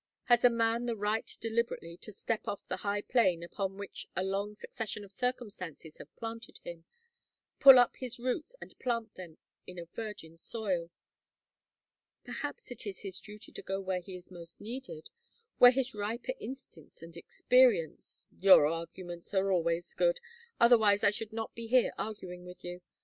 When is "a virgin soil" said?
9.77-10.89